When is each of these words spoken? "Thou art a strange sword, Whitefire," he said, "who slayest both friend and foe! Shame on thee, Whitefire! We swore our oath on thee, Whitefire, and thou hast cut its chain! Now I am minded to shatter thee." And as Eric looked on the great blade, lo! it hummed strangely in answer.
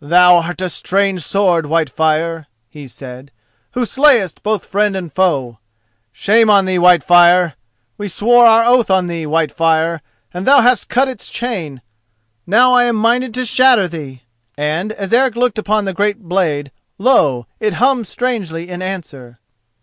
"Thou 0.00 0.38
art 0.38 0.62
a 0.62 0.70
strange 0.70 1.20
sword, 1.20 1.66
Whitefire," 1.66 2.46
he 2.66 2.88
said, 2.88 3.30
"who 3.72 3.84
slayest 3.84 4.42
both 4.42 4.64
friend 4.64 4.96
and 4.96 5.12
foe! 5.12 5.58
Shame 6.12 6.48
on 6.48 6.64
thee, 6.64 6.78
Whitefire! 6.78 7.56
We 7.98 8.08
swore 8.08 8.46
our 8.46 8.64
oath 8.64 8.90
on 8.90 9.06
thee, 9.06 9.24
Whitefire, 9.26 10.00
and 10.32 10.46
thou 10.46 10.62
hast 10.62 10.88
cut 10.88 11.08
its 11.08 11.28
chain! 11.28 11.82
Now 12.46 12.72
I 12.72 12.84
am 12.84 12.96
minded 12.96 13.34
to 13.34 13.44
shatter 13.44 13.86
thee." 13.86 14.22
And 14.56 14.92
as 14.92 15.12
Eric 15.12 15.36
looked 15.36 15.58
on 15.68 15.84
the 15.84 15.92
great 15.92 16.20
blade, 16.22 16.72
lo! 16.96 17.46
it 17.60 17.74
hummed 17.74 18.06
strangely 18.06 18.70
in 18.70 18.80
answer. 18.80 19.40